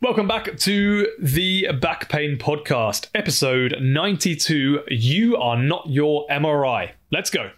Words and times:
Welcome 0.00 0.28
back 0.28 0.56
to 0.58 1.08
the 1.20 1.72
Back 1.80 2.08
Pain 2.08 2.38
Podcast, 2.38 3.08
episode 3.16 3.74
92. 3.80 4.84
You 4.86 5.36
are 5.36 5.60
not 5.60 5.88
your 5.88 6.24
MRI. 6.28 6.92
Let's 7.10 7.30
go. 7.30 7.50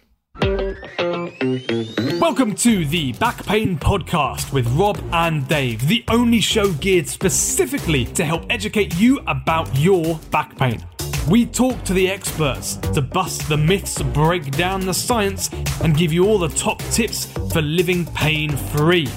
Welcome 2.19 2.55
to 2.55 2.83
the 2.85 3.13
Back 3.19 3.45
Pain 3.45 3.77
Podcast 3.77 4.51
with 4.51 4.65
Rob 4.69 4.99
and 5.13 5.47
Dave, 5.47 5.87
the 5.87 6.03
only 6.07 6.41
show 6.41 6.73
geared 6.73 7.07
specifically 7.07 8.05
to 8.05 8.25
help 8.25 8.45
educate 8.49 8.99
you 8.99 9.19
about 9.27 9.69
your 9.77 10.17
back 10.31 10.57
pain. 10.57 10.83
We 11.29 11.45
talk 11.45 11.83
to 11.83 11.93
the 11.93 12.09
experts 12.09 12.77
to 12.77 13.03
bust 13.03 13.47
the 13.49 13.57
myths, 13.57 14.01
break 14.01 14.49
down 14.49 14.87
the 14.87 14.95
science, 14.95 15.51
and 15.83 15.95
give 15.95 16.11
you 16.11 16.25
all 16.25 16.39
the 16.39 16.49
top 16.49 16.79
tips 16.89 17.25
for 17.53 17.61
living 17.61 18.07
pain 18.07 18.57
free. 18.57 19.07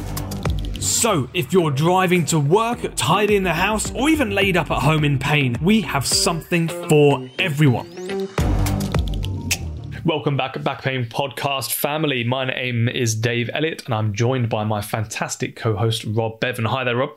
So, 0.85 1.31
if 1.33 1.51
you're 1.51 1.71
driving 1.71 2.27
to 2.27 2.39
work, 2.39 2.79
tidying 2.95 3.43
the 3.43 3.55
house, 3.55 3.91
or 3.95 4.11
even 4.11 4.33
laid 4.33 4.59
up 4.59 4.71
at 4.71 4.83
home 4.83 5.03
in 5.03 5.19
pain, 5.19 5.57
we 5.63 5.81
have 5.81 6.07
something 6.07 6.69
for 6.69 7.27
everyone. 7.39 7.89
Welcome 10.05 10.37
back, 10.37 10.63
Back 10.63 10.83
Pain 10.83 11.07
Podcast 11.07 11.73
family. 11.73 12.23
My 12.23 12.45
name 12.45 12.91
is 12.91 13.15
Dave 13.15 13.49
Elliott, 13.55 13.87
and 13.87 13.95
I'm 13.95 14.13
joined 14.13 14.51
by 14.51 14.65
my 14.65 14.83
fantastic 14.83 15.57
co 15.57 15.75
host, 15.75 16.05
Rob 16.05 16.39
Bevan. 16.39 16.67
Hi 16.67 16.85
there, 16.85 16.97
Rob. 16.97 17.13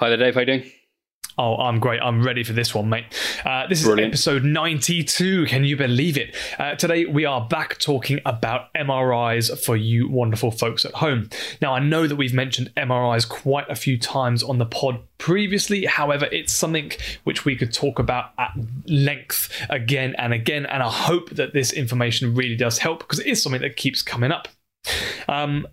Hi 0.00 0.08
there, 0.08 0.16
Dave. 0.16 0.32
How 0.32 0.40
are 0.40 0.44
you 0.44 0.46
doing? 0.46 0.72
Oh, 1.40 1.56
I'm 1.56 1.78
great. 1.78 2.00
I'm 2.02 2.20
ready 2.24 2.42
for 2.42 2.52
this 2.52 2.74
one, 2.74 2.88
mate. 2.88 3.04
Uh, 3.44 3.68
this 3.68 3.78
is 3.78 3.86
Brilliant. 3.86 4.10
episode 4.12 4.42
92. 4.42 5.46
Can 5.46 5.62
you 5.62 5.76
believe 5.76 6.18
it? 6.18 6.34
Uh, 6.58 6.74
today, 6.74 7.04
we 7.06 7.24
are 7.26 7.46
back 7.46 7.78
talking 7.78 8.18
about 8.26 8.74
MRIs 8.74 9.64
for 9.64 9.76
you 9.76 10.08
wonderful 10.08 10.50
folks 10.50 10.84
at 10.84 10.94
home. 10.94 11.30
Now, 11.62 11.74
I 11.74 11.78
know 11.78 12.08
that 12.08 12.16
we've 12.16 12.34
mentioned 12.34 12.72
MRIs 12.76 13.28
quite 13.28 13.70
a 13.70 13.76
few 13.76 13.96
times 13.96 14.42
on 14.42 14.58
the 14.58 14.66
pod 14.66 14.98
previously. 15.18 15.84
However, 15.84 16.28
it's 16.32 16.52
something 16.52 16.90
which 17.22 17.44
we 17.44 17.54
could 17.54 17.72
talk 17.72 18.00
about 18.00 18.32
at 18.36 18.50
length 18.88 19.48
again 19.70 20.16
and 20.18 20.34
again. 20.34 20.66
And 20.66 20.82
I 20.82 20.90
hope 20.90 21.30
that 21.30 21.52
this 21.54 21.72
information 21.72 22.34
really 22.34 22.56
does 22.56 22.78
help 22.78 22.98
because 22.98 23.20
it 23.20 23.28
is 23.28 23.40
something 23.40 23.60
that 23.62 23.76
keeps 23.76 24.02
coming 24.02 24.32
up. 24.32 24.48
Um, 25.28 25.68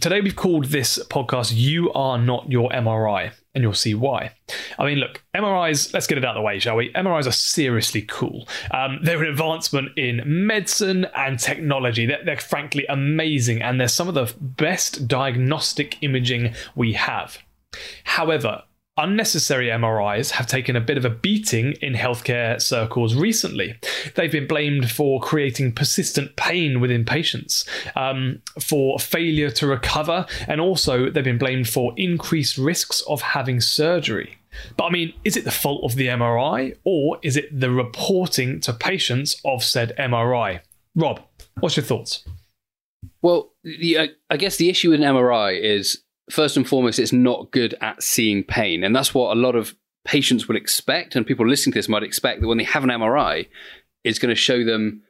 today 0.00 0.20
we've 0.20 0.36
called 0.36 0.66
this 0.66 0.98
podcast 1.08 1.52
you 1.54 1.92
are 1.92 2.18
not 2.18 2.50
your 2.50 2.68
mri 2.70 3.32
and 3.54 3.62
you'll 3.62 3.72
see 3.72 3.94
why. 3.94 4.32
I 4.78 4.84
mean 4.84 4.98
look 4.98 5.22
mris 5.34 5.94
let's 5.94 6.06
get 6.06 6.18
it 6.18 6.24
out 6.24 6.36
of 6.36 6.40
the 6.40 6.42
way 6.42 6.58
shall 6.58 6.76
we? 6.76 6.92
Mris 6.92 7.26
are 7.26 7.32
seriously 7.32 8.02
cool. 8.02 8.46
Um, 8.70 8.98
they're 9.02 9.22
an 9.22 9.30
advancement 9.30 9.96
in 9.96 10.22
medicine 10.24 11.06
and 11.16 11.38
technology. 11.38 12.06
They're, 12.06 12.24
they're 12.24 12.36
frankly 12.36 12.84
amazing 12.88 13.62
and 13.62 13.80
they're 13.80 13.88
some 13.88 14.08
of 14.08 14.14
the 14.14 14.32
best 14.40 15.08
diagnostic 15.08 15.96
imaging 16.02 16.54
we 16.74 16.92
have. 16.92 17.38
However 18.04 18.62
Unnecessary 18.98 19.66
MRIs 19.68 20.30
have 20.30 20.46
taken 20.46 20.74
a 20.74 20.80
bit 20.80 20.96
of 20.96 21.04
a 21.04 21.10
beating 21.10 21.72
in 21.82 21.92
healthcare 21.92 22.60
circles 22.60 23.14
recently. 23.14 23.78
They've 24.14 24.32
been 24.32 24.46
blamed 24.46 24.90
for 24.90 25.20
creating 25.20 25.72
persistent 25.72 26.36
pain 26.36 26.80
within 26.80 27.04
patients, 27.04 27.66
um, 27.94 28.40
for 28.58 28.98
failure 28.98 29.50
to 29.50 29.66
recover, 29.66 30.24
and 30.48 30.62
also 30.62 31.10
they've 31.10 31.22
been 31.22 31.36
blamed 31.36 31.68
for 31.68 31.92
increased 31.98 32.56
risks 32.56 33.02
of 33.02 33.20
having 33.20 33.60
surgery. 33.60 34.38
But 34.78 34.84
I 34.84 34.90
mean, 34.90 35.12
is 35.24 35.36
it 35.36 35.44
the 35.44 35.50
fault 35.50 35.84
of 35.84 35.96
the 35.96 36.06
MRI 36.06 36.76
or 36.84 37.18
is 37.22 37.36
it 37.36 37.60
the 37.60 37.70
reporting 37.70 38.60
to 38.60 38.72
patients 38.72 39.38
of 39.44 39.62
said 39.62 39.94
MRI? 39.98 40.60
Rob, 40.94 41.20
what's 41.60 41.76
your 41.76 41.84
thoughts? 41.84 42.24
Well, 43.20 43.52
the, 43.62 44.10
I 44.30 44.36
guess 44.38 44.56
the 44.56 44.70
issue 44.70 44.90
with 44.90 45.02
an 45.02 45.06
MRI 45.06 45.60
is 45.60 46.02
first 46.30 46.56
and 46.56 46.68
foremost, 46.68 46.98
it's 46.98 47.12
not 47.12 47.50
good 47.50 47.74
at 47.80 48.02
seeing 48.02 48.44
pain, 48.44 48.82
and 48.84 48.94
that's 48.94 49.14
what 49.14 49.36
a 49.36 49.40
lot 49.40 49.56
of 49.56 49.74
patients 50.04 50.48
will 50.48 50.56
expect, 50.56 51.16
and 51.16 51.26
people 51.26 51.46
listening 51.46 51.72
to 51.72 51.78
this 51.78 51.88
might 51.88 52.02
expect 52.02 52.40
that 52.40 52.48
when 52.48 52.58
they 52.58 52.64
have 52.64 52.84
an 52.84 52.90
MRI, 52.90 53.48
it's 54.04 54.18
going 54.18 54.30
to 54.30 54.40
show 54.40 54.64
them, 54.64 55.02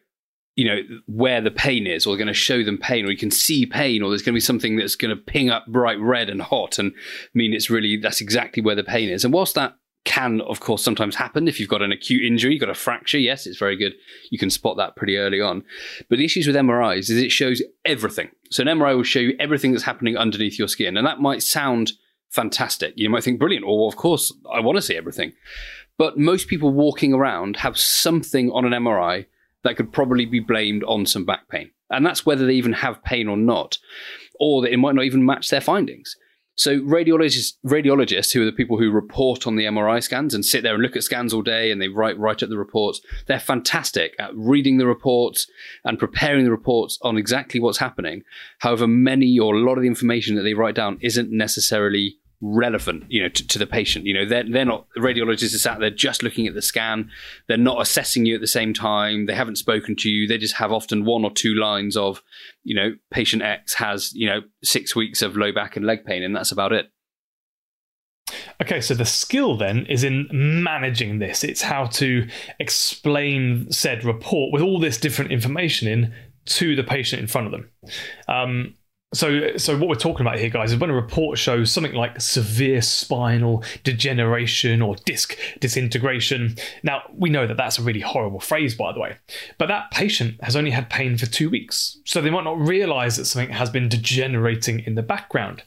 you 0.54 0.64
know, 0.64 0.80
where 1.06 1.40
the 1.40 1.50
pain 1.50 1.86
is, 1.86 2.06
or 2.06 2.16
going 2.16 2.26
to 2.26 2.34
show 2.34 2.62
them 2.64 2.78
pain, 2.78 3.04
or 3.04 3.10
you 3.10 3.16
can 3.16 3.30
see 3.30 3.66
pain, 3.66 4.02
or 4.02 4.08
there's 4.08 4.22
going 4.22 4.32
to 4.32 4.36
be 4.36 4.40
something 4.40 4.76
that's 4.76 4.96
going 4.96 5.14
to 5.14 5.22
ping 5.22 5.50
up 5.50 5.66
bright 5.66 6.00
red 6.00 6.30
and 6.30 6.42
hot, 6.42 6.78
and 6.78 6.92
mean 7.34 7.52
it's 7.52 7.70
really 7.70 7.96
that's 7.96 8.20
exactly 8.20 8.62
where 8.62 8.74
the 8.74 8.84
pain 8.84 9.08
is. 9.08 9.24
And 9.24 9.34
whilst 9.34 9.54
that 9.54 9.76
can, 10.06 10.40
of 10.42 10.60
course, 10.60 10.82
sometimes 10.82 11.16
happen 11.16 11.48
if 11.48 11.60
you've 11.60 11.68
got 11.68 11.82
an 11.82 11.92
acute 11.92 12.24
injury, 12.24 12.52
you've 12.52 12.60
got 12.60 12.70
a 12.70 12.74
fracture. 12.74 13.18
Yes, 13.18 13.46
it's 13.46 13.58
very 13.58 13.76
good. 13.76 13.92
You 14.30 14.38
can 14.38 14.48
spot 14.48 14.78
that 14.78 14.96
pretty 14.96 15.18
early 15.18 15.40
on. 15.40 15.64
But 16.08 16.18
the 16.18 16.24
issues 16.24 16.46
with 16.46 16.56
MRIs 16.56 17.10
is 17.10 17.10
it 17.10 17.32
shows 17.32 17.60
everything. 17.84 18.30
So 18.50 18.62
an 18.62 18.68
MRI 18.68 18.96
will 18.96 19.02
show 19.02 19.18
you 19.18 19.36
everything 19.38 19.72
that's 19.72 19.84
happening 19.84 20.16
underneath 20.16 20.58
your 20.58 20.68
skin. 20.68 20.96
And 20.96 21.06
that 21.06 21.20
might 21.20 21.42
sound 21.42 21.92
fantastic. 22.30 22.94
You 22.96 23.10
might 23.10 23.24
think, 23.24 23.38
brilliant. 23.38 23.66
Or, 23.66 23.88
of 23.88 23.96
course, 23.96 24.32
I 24.50 24.60
want 24.60 24.76
to 24.76 24.82
see 24.82 24.96
everything. 24.96 25.32
But 25.98 26.18
most 26.18 26.48
people 26.48 26.70
walking 26.70 27.12
around 27.12 27.56
have 27.56 27.76
something 27.76 28.50
on 28.52 28.64
an 28.64 28.72
MRI 28.72 29.26
that 29.64 29.76
could 29.76 29.92
probably 29.92 30.24
be 30.24 30.40
blamed 30.40 30.84
on 30.84 31.04
some 31.04 31.24
back 31.24 31.48
pain. 31.48 31.70
And 31.90 32.06
that's 32.06 32.24
whether 32.24 32.46
they 32.46 32.54
even 32.54 32.74
have 32.74 33.02
pain 33.02 33.28
or 33.28 33.36
not, 33.36 33.78
or 34.38 34.62
that 34.62 34.72
it 34.72 34.78
might 34.78 34.94
not 34.94 35.04
even 35.04 35.24
match 35.24 35.50
their 35.50 35.60
findings. 35.60 36.16
So 36.56 36.80
radiologists, 36.80 37.52
radiologists, 37.66 38.32
who 38.32 38.42
are 38.42 38.46
the 38.46 38.52
people 38.52 38.78
who 38.78 38.90
report 38.90 39.46
on 39.46 39.56
the 39.56 39.66
MRI 39.66 40.02
scans 40.02 40.34
and 40.34 40.44
sit 40.44 40.62
there 40.62 40.74
and 40.74 40.82
look 40.82 40.96
at 40.96 41.02
scans 41.02 41.34
all 41.34 41.42
day 41.42 41.70
and 41.70 41.80
they 41.80 41.88
write 41.88 42.18
write 42.18 42.42
up 42.42 42.48
the 42.48 42.56
reports, 42.56 43.00
they're 43.26 43.38
fantastic 43.38 44.14
at 44.18 44.34
reading 44.34 44.78
the 44.78 44.86
reports 44.86 45.46
and 45.84 45.98
preparing 45.98 46.44
the 46.44 46.50
reports 46.50 46.98
on 47.02 47.18
exactly 47.18 47.60
what's 47.60 47.78
happening. 47.78 48.22
However, 48.60 48.86
many 48.88 49.38
or 49.38 49.54
a 49.54 49.60
lot 49.60 49.76
of 49.76 49.82
the 49.82 49.88
information 49.88 50.34
that 50.36 50.42
they 50.42 50.54
write 50.54 50.74
down 50.74 50.98
isn't 51.02 51.30
necessarily 51.30 52.16
relevant, 52.40 53.04
you 53.08 53.22
know, 53.22 53.28
to, 53.28 53.46
to 53.48 53.58
the 53.58 53.66
patient. 53.66 54.06
You 54.06 54.14
know, 54.14 54.24
they're 54.26 54.44
they're 54.44 54.64
not 54.64 54.86
the 54.94 55.00
radiologists 55.00 55.54
are 55.54 55.58
sat 55.58 55.80
there 55.80 55.90
just 55.90 56.22
looking 56.22 56.46
at 56.46 56.54
the 56.54 56.62
scan. 56.62 57.10
They're 57.48 57.56
not 57.56 57.80
assessing 57.80 58.26
you 58.26 58.34
at 58.34 58.40
the 58.40 58.46
same 58.46 58.74
time. 58.74 59.26
They 59.26 59.34
haven't 59.34 59.56
spoken 59.56 59.96
to 59.96 60.08
you. 60.08 60.26
They 60.26 60.38
just 60.38 60.56
have 60.56 60.72
often 60.72 61.04
one 61.04 61.24
or 61.24 61.30
two 61.30 61.54
lines 61.54 61.96
of, 61.96 62.22
you 62.64 62.74
know, 62.74 62.94
patient 63.10 63.42
X 63.42 63.74
has 63.74 64.12
you 64.14 64.28
know 64.28 64.40
six 64.62 64.94
weeks 64.94 65.22
of 65.22 65.36
low 65.36 65.52
back 65.52 65.76
and 65.76 65.86
leg 65.86 66.04
pain, 66.04 66.22
and 66.22 66.34
that's 66.34 66.52
about 66.52 66.72
it. 66.72 66.90
Okay, 68.60 68.80
so 68.80 68.94
the 68.94 69.04
skill 69.04 69.56
then 69.56 69.86
is 69.86 70.02
in 70.02 70.28
managing 70.32 71.18
this. 71.18 71.44
It's 71.44 71.62
how 71.62 71.86
to 71.86 72.26
explain 72.58 73.70
said 73.70 74.04
report 74.04 74.52
with 74.52 74.62
all 74.62 74.80
this 74.80 74.98
different 74.98 75.30
information 75.30 75.86
in 75.86 76.14
to 76.46 76.74
the 76.74 76.82
patient 76.82 77.20
in 77.20 77.28
front 77.28 77.46
of 77.46 77.52
them. 77.52 77.70
Um, 78.28 78.74
so, 79.14 79.56
so 79.56 79.78
what 79.78 79.88
we're 79.88 79.94
talking 79.94 80.26
about 80.26 80.40
here, 80.40 80.50
guys, 80.50 80.72
is 80.72 80.78
when 80.78 80.90
a 80.90 80.94
report 80.94 81.38
shows 81.38 81.70
something 81.70 81.94
like 81.94 82.20
severe 82.20 82.82
spinal 82.82 83.62
degeneration 83.84 84.82
or 84.82 84.96
disc 85.04 85.38
disintegration. 85.60 86.56
Now, 86.82 87.02
we 87.14 87.30
know 87.30 87.46
that 87.46 87.56
that's 87.56 87.78
a 87.78 87.82
really 87.82 88.00
horrible 88.00 88.40
phrase, 88.40 88.74
by 88.74 88.92
the 88.92 88.98
way, 88.98 89.16
but 89.58 89.66
that 89.66 89.92
patient 89.92 90.42
has 90.42 90.56
only 90.56 90.72
had 90.72 90.90
pain 90.90 91.16
for 91.16 91.26
two 91.26 91.48
weeks, 91.48 91.98
so 92.04 92.20
they 92.20 92.30
might 92.30 92.42
not 92.42 92.58
realize 92.58 93.16
that 93.16 93.26
something 93.26 93.54
has 93.54 93.70
been 93.70 93.88
degenerating 93.88 94.80
in 94.80 94.96
the 94.96 95.02
background. 95.02 95.62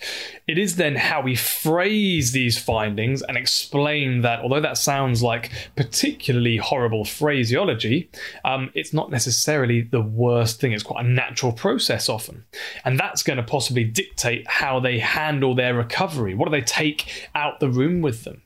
It 0.46 0.58
is 0.58 0.76
then 0.76 0.98
how 0.98 1.22
we 1.22 1.36
phrase 1.36 2.34
these 2.34 2.58
findings 2.58 3.22
and 3.22 3.38
explain 3.38 4.20
that, 4.22 4.42
although 4.42 4.60
that 4.60 4.78
sounds 4.78 5.24
like 5.24 5.50
particularly 5.78 6.58
horrible 6.58 7.06
phraseology, 7.06 8.10
um, 8.44 8.70
it's 8.74 8.94
not 8.94 9.12
necessarily 9.12 9.82
the 9.82 10.02
worst 10.02 10.60
thing. 10.60 10.74
It's 10.74 10.84
quite 10.84 11.06
a 11.06 11.08
natural 11.08 11.54
process 11.54 12.10
often, 12.10 12.44
and 12.84 13.00
that's 13.00 13.24
going 13.30 13.38
to 13.38 13.44
possibly 13.44 13.84
dictate 13.84 14.48
how 14.48 14.80
they 14.80 14.98
handle 14.98 15.54
their 15.54 15.76
recovery. 15.76 16.34
What 16.34 16.46
do 16.46 16.52
they 16.52 16.66
take 16.66 17.30
out 17.36 17.60
the 17.60 17.70
room 17.70 18.02
with 18.02 18.24
them? 18.24 18.42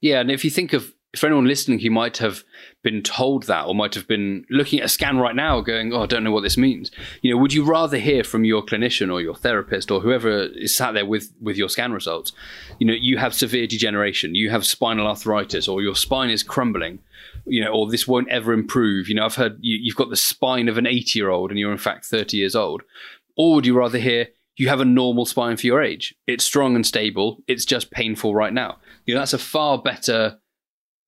Yeah, 0.00 0.20
and 0.20 0.30
if 0.30 0.44
you 0.44 0.50
think 0.50 0.72
of 0.72 0.94
for 1.16 1.26
anyone 1.26 1.46
listening 1.46 1.80
who 1.80 1.90
might 1.90 2.18
have 2.18 2.44
been 2.84 3.02
told 3.02 3.44
that 3.44 3.66
or 3.66 3.74
might 3.74 3.94
have 3.94 4.06
been 4.06 4.44
looking 4.50 4.78
at 4.78 4.84
a 4.84 4.88
scan 4.88 5.18
right 5.18 5.34
now 5.34 5.60
going, 5.60 5.92
oh, 5.92 6.02
I 6.02 6.06
don't 6.06 6.22
know 6.22 6.30
what 6.30 6.42
this 6.42 6.56
means. 6.56 6.92
You 7.22 7.32
know, 7.32 7.40
would 7.40 7.52
you 7.52 7.64
rather 7.64 7.98
hear 7.98 8.22
from 8.22 8.44
your 8.44 8.62
clinician 8.62 9.12
or 9.12 9.20
your 9.20 9.34
therapist 9.34 9.90
or 9.90 10.00
whoever 10.00 10.44
is 10.44 10.76
sat 10.76 10.92
there 10.94 11.06
with, 11.06 11.32
with 11.40 11.56
your 11.56 11.68
scan 11.68 11.92
results, 11.92 12.32
you 12.78 12.86
know, 12.86 12.92
you 12.92 13.18
have 13.18 13.34
severe 13.34 13.66
degeneration, 13.66 14.34
you 14.34 14.50
have 14.50 14.64
spinal 14.64 15.08
arthritis 15.08 15.66
or 15.66 15.82
your 15.82 15.96
spine 15.96 16.30
is 16.30 16.42
crumbling, 16.44 17.00
you 17.46 17.64
know, 17.64 17.72
or 17.72 17.90
this 17.90 18.06
won't 18.06 18.28
ever 18.28 18.52
improve. 18.52 19.08
You 19.08 19.16
know, 19.16 19.24
I've 19.24 19.36
heard 19.36 19.56
you, 19.60 19.78
you've 19.80 19.96
got 19.96 20.10
the 20.10 20.16
spine 20.16 20.68
of 20.68 20.78
an 20.78 20.86
80 20.86 21.18
year 21.18 21.30
old 21.30 21.50
and 21.50 21.58
you're 21.58 21.72
in 21.72 21.78
fact 21.78 22.04
30 22.04 22.36
years 22.36 22.54
old. 22.54 22.82
Or 23.36 23.54
would 23.54 23.66
you 23.66 23.76
rather 23.76 23.98
hear 23.98 24.28
you 24.56 24.68
have 24.68 24.80
a 24.80 24.84
normal 24.84 25.26
spine 25.26 25.56
for 25.56 25.66
your 25.66 25.82
age? 25.82 26.14
It's 26.26 26.44
strong 26.44 26.74
and 26.74 26.86
stable. 26.86 27.38
It's 27.46 27.64
just 27.64 27.90
painful 27.90 28.34
right 28.34 28.52
now. 28.52 28.78
You 29.04 29.14
know, 29.14 29.20
that's 29.20 29.34
a 29.34 29.38
far 29.38 29.80
better 29.80 30.38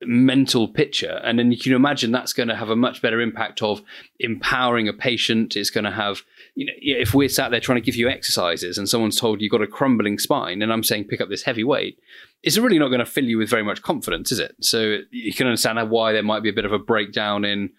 mental 0.02 0.68
picture. 0.68 1.20
And 1.24 1.38
then 1.38 1.50
you 1.50 1.58
can 1.58 1.72
imagine 1.72 2.12
that's 2.12 2.32
going 2.32 2.48
to 2.48 2.54
have 2.54 2.70
a 2.70 2.76
much 2.76 3.02
better 3.02 3.20
impact 3.20 3.62
of 3.62 3.82
empowering 4.20 4.86
a 4.86 4.92
patient. 4.92 5.56
It's 5.56 5.70
going 5.70 5.84
to 5.84 5.90
have, 5.90 6.22
you 6.54 6.66
know, 6.66 6.72
if 6.76 7.14
we're 7.14 7.28
sat 7.28 7.50
there 7.50 7.58
trying 7.58 7.78
to 7.78 7.84
give 7.84 7.96
you 7.96 8.08
exercises 8.08 8.78
and 8.78 8.88
someone's 8.88 9.18
told 9.18 9.40
you've 9.40 9.50
got 9.50 9.62
a 9.62 9.66
crumbling 9.66 10.18
spine 10.18 10.62
and 10.62 10.72
I'm 10.72 10.84
saying 10.84 11.04
pick 11.04 11.20
up 11.20 11.28
this 11.28 11.42
heavy 11.42 11.64
weight, 11.64 11.98
it's 12.42 12.58
really 12.58 12.78
not 12.78 12.88
going 12.88 13.00
to 13.00 13.06
fill 13.06 13.24
you 13.24 13.38
with 13.38 13.50
very 13.50 13.64
much 13.64 13.82
confidence, 13.82 14.30
is 14.30 14.38
it? 14.38 14.54
So 14.60 14.98
you 15.10 15.34
can 15.34 15.48
understand 15.48 15.90
why 15.90 16.12
there 16.12 16.22
might 16.22 16.44
be 16.44 16.50
a 16.50 16.54
bit 16.54 16.64
of 16.64 16.72
a 16.72 16.78
breakdown 16.78 17.44
in, 17.44 17.70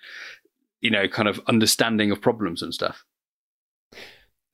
you 0.82 0.90
know, 0.90 1.08
kind 1.08 1.30
of 1.30 1.40
understanding 1.48 2.12
of 2.12 2.22
problems 2.22 2.62
and 2.62 2.74
stuff. 2.74 3.06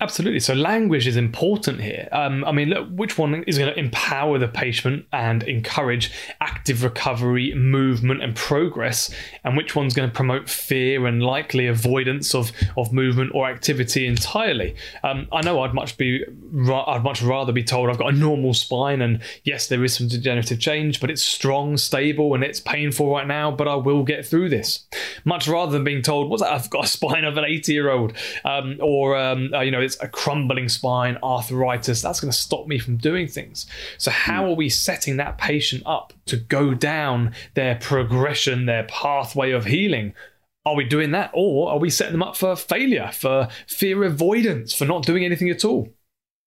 Absolutely. 0.01 0.41
So 0.41 0.53
language 0.53 1.07
is 1.07 1.15
important 1.15 1.79
here. 1.79 2.09
Um, 2.11 2.43
I 2.43 2.51
mean, 2.51 2.67
look, 2.67 2.89
which 2.89 3.17
one 3.17 3.45
is 3.47 3.57
going 3.57 3.73
to 3.73 3.79
empower 3.79 4.37
the 4.37 4.49
patient 4.49 5.05
and 5.13 5.41
encourage 5.43 6.11
active 6.41 6.83
recovery, 6.83 7.53
movement, 7.55 8.21
and 8.21 8.35
progress, 8.35 9.09
and 9.45 9.55
which 9.55 9.73
one's 9.73 9.93
going 9.93 10.09
to 10.09 10.13
promote 10.13 10.49
fear 10.49 11.05
and 11.07 11.23
likely 11.23 11.67
avoidance 11.67 12.35
of, 12.35 12.51
of 12.75 12.91
movement 12.91 13.31
or 13.33 13.49
activity 13.49 14.05
entirely? 14.05 14.75
Um, 15.01 15.29
I 15.31 15.41
know 15.41 15.61
I'd 15.61 15.73
much 15.73 15.95
be 15.97 16.25
I'd 16.25 17.03
much 17.03 17.21
rather 17.21 17.53
be 17.53 17.63
told 17.63 17.89
I've 17.89 17.97
got 17.97 18.13
a 18.13 18.17
normal 18.17 18.53
spine, 18.53 19.01
and 19.01 19.21
yes, 19.45 19.67
there 19.67 19.81
is 19.85 19.95
some 19.95 20.09
degenerative 20.09 20.59
change, 20.59 20.99
but 20.99 21.09
it's 21.09 21.23
strong, 21.23 21.77
stable, 21.77 22.33
and 22.33 22.43
it's 22.43 22.59
painful 22.59 23.09
right 23.09 23.25
now, 23.25 23.49
but 23.49 23.69
I 23.69 23.75
will 23.75 24.03
get 24.03 24.25
through 24.25 24.49
this. 24.49 24.87
Much 25.23 25.47
rather 25.47 25.71
than 25.71 25.85
being 25.85 26.01
told, 26.01 26.29
"What's 26.29 26.43
that? 26.43 26.51
I've 26.51 26.69
got 26.69 26.83
a 26.83 26.87
spine 26.87 27.23
of 27.23 27.37
an 27.37 27.45
eighty-year-old," 27.45 28.11
um, 28.43 28.77
or 28.81 29.15
um, 29.15 29.53
uh, 29.53 29.61
you 29.61 29.71
know 29.71 29.84
it's 29.85 29.97
a 30.01 30.07
crumbling 30.07 30.67
spine, 30.67 31.17
arthritis, 31.23 32.01
that's 32.01 32.19
going 32.19 32.31
to 32.31 32.37
stop 32.37 32.67
me 32.67 32.79
from 32.79 32.97
doing 32.97 33.27
things. 33.27 33.65
So, 33.97 34.11
how 34.11 34.43
mm. 34.43 34.51
are 34.51 34.55
we 34.55 34.69
setting 34.69 35.17
that 35.17 35.37
patient 35.37 35.83
up 35.85 36.13
to 36.25 36.37
go 36.37 36.73
down 36.73 37.33
their 37.53 37.75
progression, 37.75 38.65
their 38.65 38.83
pathway 38.83 39.51
of 39.51 39.65
healing? 39.65 40.13
Are 40.65 40.75
we 40.75 40.83
doing 40.83 41.11
that? 41.11 41.31
Or 41.33 41.69
are 41.69 41.79
we 41.79 41.89
setting 41.89 42.13
them 42.13 42.23
up 42.23 42.35
for 42.35 42.55
failure, 42.55 43.11
for 43.13 43.47
fear 43.67 44.03
avoidance, 44.03 44.73
for 44.73 44.85
not 44.85 45.05
doing 45.05 45.23
anything 45.23 45.49
at 45.49 45.63
all? 45.63 45.87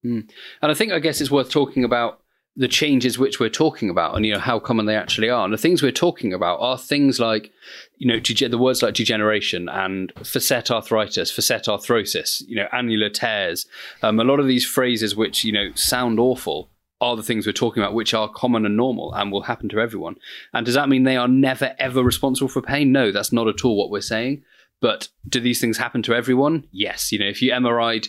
Mm. 0.05 0.29
And 0.61 0.73
I 0.73 0.75
think, 0.75 0.93
I 0.93 0.99
guess 0.99 1.21
it's 1.21 1.31
worth 1.31 1.51
talking 1.51 1.85
about 1.85 2.21
the 2.59 2.69
changes 2.69 3.21
which 3.21 3.39
we're 3.39 3.49
talking 3.49 3.89
about 3.89 4.17
and 4.17 4.27
you 4.27 4.35
know 4.35 4.41
how 4.41 4.59
common 4.59 4.87
they 4.87 4.97
actually 4.97 5.31
are. 5.31 5.45
And 5.45 5.55
the 5.55 5.59
things 5.59 5.81
we're 5.81 5.93
talking 5.93 6.35
about 6.35 6.59
are 6.61 6.77
things 6.77 7.21
like 7.21 7.53
you 7.99 8.09
know 8.09 8.19
the 8.19 8.59
words 8.59 8.83
like 8.83 8.95
degeneration 8.95 9.69
and 9.69 10.13
facet 10.25 10.69
arthritis 10.71 11.31
facet 11.31 11.65
arthrosis 11.65 12.43
you 12.49 12.57
know 12.57 12.67
annular 12.73 13.11
tears. 13.11 13.67
Um, 14.03 14.19
a 14.19 14.25
lot 14.25 14.41
of 14.41 14.49
these 14.49 14.67
phrases 14.67 15.15
which 15.15 15.45
you 15.45 15.53
know 15.53 15.71
sound 15.75 16.19
awful 16.19 16.69
are 17.01 17.15
the 17.15 17.23
things 17.23 17.47
we're 17.47 17.53
talking 17.53 17.81
about 17.81 17.95
which 17.95 18.13
are 18.13 18.29
common 18.29 18.67
and 18.67 18.77
normal 18.77 19.15
and 19.15 19.31
will 19.31 19.43
happen 19.43 19.69
to 19.69 19.81
everyone. 19.81 20.17
And 20.53 20.67
does 20.67 20.75
that 20.75 20.89
mean 20.89 21.05
they 21.05 21.17
are 21.17 21.29
never 21.29 21.77
ever 21.79 22.03
responsible 22.03 22.49
for 22.49 22.61
pain? 22.61 22.91
No 22.91 23.13
that's 23.13 23.33
not 23.33 23.47
at 23.47 23.65
all 23.65 23.79
what 23.79 23.91
we're 23.91 24.01
saying. 24.01 24.43
But 24.81 25.09
do 25.29 25.39
these 25.39 25.61
things 25.61 25.79
happen 25.79 26.03
to 26.05 26.15
everyone? 26.15 26.67
Yes. 26.73 27.13
You 27.13 27.21
know 27.21 27.27
if 27.27 27.41
you 27.41 27.53
mri'd 27.53 28.09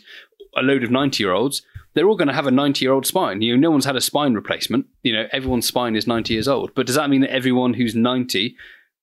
a 0.57 0.63
load 0.63 0.83
of 0.83 0.89
90 0.89 1.23
year 1.23 1.33
olds 1.33 1.61
they're 1.99 2.07
all 2.07 2.15
going 2.15 2.29
to 2.29 2.33
have 2.33 2.47
a 2.47 2.51
90 2.51 2.85
year 2.85 2.93
old 2.93 3.05
spine. 3.05 3.41
You 3.41 3.57
know, 3.57 3.59
no 3.59 3.71
one's 3.71 3.83
had 3.83 3.97
a 3.97 4.01
spine 4.01 4.33
replacement. 4.33 4.85
You 5.03 5.11
know, 5.11 5.27
everyone's 5.33 5.67
spine 5.67 5.97
is 5.97 6.07
90 6.07 6.33
years 6.33 6.47
old. 6.47 6.73
But 6.73 6.85
does 6.85 6.95
that 6.95 7.09
mean 7.09 7.19
that 7.21 7.33
everyone 7.33 7.73
who's 7.73 7.93
90 7.93 8.55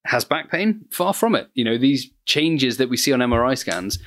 has 0.06 0.24
back 0.24 0.50
pain? 0.50 0.86
Far 0.90 1.12
from 1.12 1.34
it. 1.34 1.50
You 1.52 1.62
know, 1.62 1.76
these 1.76 2.10
changes 2.26 2.76
that 2.76 2.90
we 2.90 2.96
see 2.96 3.12
on 3.12 3.20
MRI 3.20 3.56
scans 3.56 3.98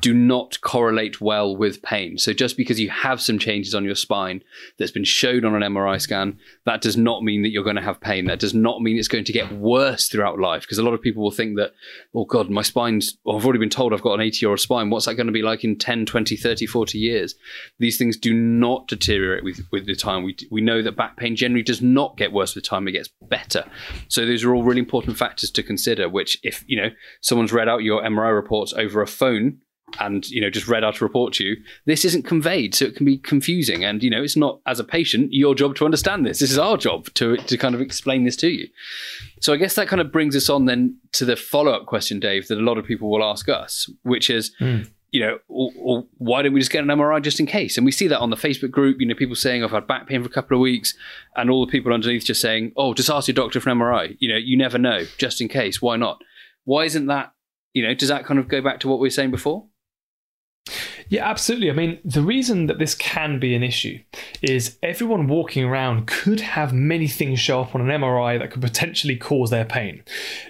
do 0.00 0.14
not 0.14 0.60
correlate 0.60 1.20
well 1.20 1.56
with 1.56 1.82
pain. 1.82 2.18
So 2.18 2.32
just 2.32 2.56
because 2.56 2.78
you 2.78 2.90
have 2.90 3.20
some 3.20 3.38
changes 3.38 3.74
on 3.74 3.84
your 3.84 3.94
spine 3.94 4.42
that's 4.78 4.92
been 4.92 5.04
shown 5.04 5.44
on 5.44 5.60
an 5.60 5.72
MRI 5.72 6.00
scan, 6.00 6.38
that 6.66 6.82
does 6.82 6.96
not 6.96 7.24
mean 7.24 7.42
that 7.42 7.50
you're 7.50 7.64
going 7.64 7.76
to 7.76 7.82
have 7.82 8.00
pain. 8.00 8.26
That 8.26 8.38
does 8.38 8.54
not 8.54 8.82
mean 8.82 8.98
it's 8.98 9.08
going 9.08 9.24
to 9.24 9.32
get 9.32 9.50
worse 9.52 10.08
throughout 10.08 10.38
life. 10.38 10.62
Because 10.62 10.78
a 10.78 10.82
lot 10.82 10.94
of 10.94 11.02
people 11.02 11.22
will 11.22 11.30
think 11.30 11.56
that, 11.56 11.72
oh 12.14 12.26
God, 12.26 12.50
my 12.50 12.62
spine's, 12.62 13.16
well, 13.24 13.36
I've 13.36 13.44
already 13.44 13.58
been 13.58 13.70
told 13.70 13.92
I've 13.92 14.02
got 14.02 14.14
an 14.14 14.20
80 14.20 14.44
year 14.44 14.50
old 14.50 14.60
spine. 14.60 14.90
What's 14.90 15.06
that 15.06 15.14
going 15.14 15.26
to 15.26 15.32
be 15.32 15.42
like 15.42 15.64
in 15.64 15.78
10, 15.78 16.06
20, 16.06 16.36
30, 16.36 16.66
40 16.66 16.98
years? 16.98 17.34
These 17.78 17.96
things 17.96 18.16
do 18.18 18.34
not 18.34 18.86
deteriorate 18.86 19.44
with, 19.44 19.60
with 19.72 19.86
the 19.86 19.96
time. 19.96 20.24
We, 20.24 20.36
we 20.50 20.60
know 20.60 20.82
that 20.82 20.96
back 20.96 21.16
pain 21.16 21.36
generally 21.36 21.62
does 21.62 21.80
not 21.80 22.18
get 22.18 22.32
worse 22.32 22.54
with 22.54 22.64
time, 22.64 22.86
it 22.86 22.92
gets 22.92 23.08
better. 23.22 23.64
So 24.08 24.26
those 24.26 24.44
are 24.44 24.54
all 24.54 24.62
really 24.62 24.80
important 24.80 25.16
factors 25.16 25.50
to 25.52 25.62
consider, 25.62 26.08
which 26.08 26.38
if, 26.42 26.64
you 26.66 26.76
know, 26.76 26.90
someone's 27.22 27.52
read 27.62 27.68
out 27.68 27.84
your 27.84 28.02
MRI 28.02 28.34
reports 28.34 28.72
over 28.72 29.00
a 29.00 29.06
phone 29.06 29.58
and 30.00 30.28
you 30.30 30.40
know 30.40 30.50
just 30.50 30.66
read 30.66 30.82
out 30.82 31.00
a 31.00 31.04
report 31.04 31.34
to 31.34 31.44
you 31.44 31.56
this 31.84 32.02
isn't 32.04 32.22
conveyed 32.22 32.74
so 32.74 32.86
it 32.86 32.96
can 32.96 33.04
be 33.06 33.18
confusing. 33.18 33.84
And 33.84 34.02
you 34.02 34.10
know 34.10 34.22
it's 34.22 34.36
not 34.36 34.60
as 34.66 34.80
a 34.80 34.84
patient 34.84 35.32
your 35.32 35.54
job 35.54 35.76
to 35.76 35.84
understand 35.84 36.26
this. 36.26 36.40
This 36.40 36.50
is 36.50 36.58
our 36.58 36.76
job 36.76 37.06
to 37.14 37.36
to 37.36 37.56
kind 37.56 37.74
of 37.74 37.80
explain 37.80 38.24
this 38.24 38.36
to 38.36 38.48
you. 38.48 38.68
So 39.40 39.52
i 39.52 39.56
guess 39.56 39.74
that 39.74 39.88
kind 39.88 40.00
of 40.00 40.10
brings 40.10 40.34
us 40.34 40.48
on 40.48 40.64
then 40.64 40.96
to 41.12 41.24
the 41.24 41.36
follow-up 41.36 41.86
question 41.86 42.18
dave 42.18 42.48
that 42.48 42.58
a 42.58 42.62
lot 42.62 42.78
of 42.78 42.84
people 42.84 43.10
will 43.10 43.24
ask 43.24 43.48
us 43.48 43.90
which 44.02 44.30
is 44.30 44.52
mm. 44.60 44.88
you 45.10 45.20
know 45.20 45.38
or, 45.48 45.70
or 45.76 46.04
why 46.18 46.42
don't 46.42 46.54
we 46.54 46.60
just 46.60 46.72
get 46.72 46.82
an 46.82 46.88
mri 46.88 47.22
just 47.22 47.38
in 47.38 47.46
case? 47.46 47.76
And 47.76 47.84
we 47.84 47.92
see 47.92 48.08
that 48.08 48.20
on 48.20 48.30
the 48.30 48.36
facebook 48.36 48.70
group 48.70 48.96
you 48.98 49.06
know 49.06 49.14
people 49.14 49.36
saying 49.36 49.62
i've 49.62 49.70
had 49.70 49.86
back 49.86 50.08
pain 50.08 50.22
for 50.22 50.28
a 50.28 50.32
couple 50.32 50.56
of 50.56 50.60
weeks 50.60 50.94
and 51.36 51.50
all 51.50 51.64
the 51.66 51.70
people 51.70 51.92
underneath 51.92 52.24
just 52.24 52.40
saying 52.40 52.72
oh 52.76 52.94
just 52.94 53.10
ask 53.10 53.28
your 53.28 53.34
doctor 53.34 53.60
for 53.60 53.70
an 53.70 53.78
mri 53.78 54.16
you 54.20 54.28
know 54.28 54.38
you 54.38 54.56
never 54.56 54.78
know 54.78 55.04
just 55.18 55.40
in 55.40 55.48
case 55.48 55.82
why 55.82 55.96
not? 55.96 56.22
Why 56.64 56.84
isn't 56.84 57.06
that 57.06 57.31
you 57.74 57.82
know, 57.82 57.94
does 57.94 58.08
that 58.08 58.24
kind 58.24 58.38
of 58.38 58.48
go 58.48 58.60
back 58.60 58.80
to 58.80 58.88
what 58.88 58.98
we 58.98 59.06
were 59.06 59.10
saying 59.10 59.30
before? 59.30 59.66
Yeah, 61.08 61.28
absolutely. 61.28 61.68
I 61.70 61.74
mean, 61.74 61.98
the 62.04 62.22
reason 62.22 62.66
that 62.68 62.78
this 62.78 62.94
can 62.94 63.38
be 63.38 63.54
an 63.54 63.62
issue 63.62 63.98
is 64.40 64.78
everyone 64.82 65.26
walking 65.26 65.62
around 65.62 66.06
could 66.06 66.40
have 66.40 66.72
many 66.72 67.06
things 67.06 67.38
show 67.38 67.60
up 67.60 67.74
on 67.74 67.82
an 67.82 68.00
MRI 68.00 68.38
that 68.38 68.50
could 68.50 68.62
potentially 68.62 69.16
cause 69.16 69.50
their 69.50 69.66
pain. 69.66 70.02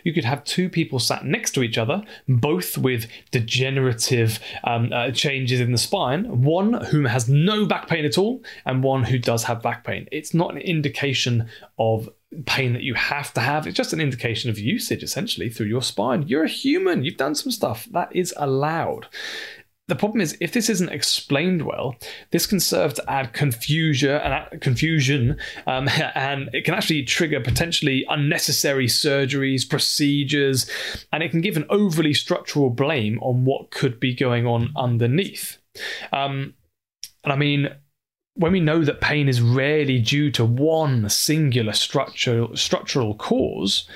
You 0.05 0.13
could 0.13 0.25
have 0.25 0.45
two 0.45 0.69
people 0.69 1.01
sat 1.01 1.25
next 1.25 1.51
to 1.53 1.65
each 1.65 1.79
other, 1.79 2.05
both 2.29 2.79
with 2.79 3.09
degenerative 3.33 4.39
um, 4.63 4.93
uh, 4.93 5.11
changes 5.11 5.59
in 5.59 5.73
the 5.73 5.79
spine, 5.79 6.43
one 6.43 6.75
whom 6.75 7.07
has 7.07 7.29
no 7.29 7.67
back 7.67 7.89
pain 7.89 8.05
at 8.05 8.17
all, 8.17 8.43
and 8.65 8.85
one 8.85 9.03
who 9.03 9.19
does 9.19 9.43
have 9.45 9.63
back 9.63 9.83
pain. 9.83 10.07
It's 10.13 10.33
not 10.33 10.53
an 10.53 10.59
indication 10.59 11.49
of 11.77 12.09
pain 12.46 12.73
that 12.73 12.82
you 12.82 12.94
have 12.94 13.32
to 13.34 13.40
have. 13.40 13.67
It's 13.67 13.76
just 13.76 13.93
an 13.93 14.00
indication 14.00 14.50
of 14.50 14.58
usage 14.58 15.02
essentially 15.02 15.49
through 15.49 15.67
your 15.67 15.82
spine. 15.82 16.26
You're 16.26 16.44
a 16.44 16.49
human, 16.49 17.05
you've 17.05 17.17
done 17.17 17.34
some 17.34 17.52
stuff 17.52 17.87
that 17.93 18.14
is 18.14 18.34
allowed. 18.37 19.06
The 19.88 19.96
problem 19.96 20.20
is, 20.20 20.37
if 20.40 20.52
this 20.52 20.70
isn't 20.70 20.88
explained 20.88 21.62
well, 21.62 21.96
this 22.31 22.46
can 22.46 22.61
serve 22.61 22.94
to 22.94 23.11
add 23.11 23.32
confusion 23.32 24.11
and 24.11 24.61
confusion, 24.61 25.37
um, 25.67 25.88
and 26.14 26.49
it 26.55 26.64
can 26.64 26.75
actually 26.75 27.02
trigger 27.02 27.40
potentially 27.40 28.06
unnecessary 28.08 28.87
surgeries, 28.87 29.69
procedures, 29.69 30.70
and 31.12 31.23
it 31.23 31.31
can 31.31 31.40
give 31.40 31.56
an 31.56 31.67
overly 31.69 32.14
structural 32.14 32.70
blame 32.70 33.19
on 33.20 33.44
what 33.44 33.70
could 33.70 33.99
be 33.99 34.14
going 34.14 34.46
on 34.46 34.73
underneath. 34.76 35.58
Um, 36.12 36.55
and 37.25 37.32
I 37.32 37.37
mean, 37.37 37.69
when 38.34 38.52
we 38.52 38.61
know 38.61 38.84
that 38.84 39.00
pain 39.00 39.29
is 39.29 39.40
rarely 39.40 39.99
due 39.99 40.31
to 40.32 40.44
one 40.44 41.08
singular 41.08 41.73
structural 41.73 42.56
structural 42.56 43.14
cause, 43.14 43.88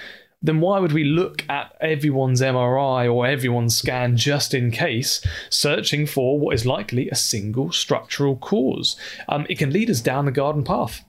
then 0.43 0.61
why 0.61 0.79
would 0.79 0.93
we 0.93 1.05
look 1.05 1.45
at 1.49 1.75
everyone's 1.81 2.41
MRI 2.41 3.13
or 3.13 3.27
everyone's 3.27 3.77
scan 3.77 4.17
just 4.17 4.55
in 4.55 4.71
case, 4.71 5.25
searching 5.51 6.07
for 6.07 6.39
what 6.39 6.55
is 6.55 6.67
likely 6.67 7.09
a 7.09 7.15
single 7.15 7.73
structural 7.73 8.37
cause? 8.37 8.97
Um, 9.29 9.47
it 9.49 9.59
can 9.59 9.73
lead 9.73 9.91
us 9.91 10.01
down 10.01 10.27
the 10.27 10.33
garden 10.33 10.65
path. 10.65 11.03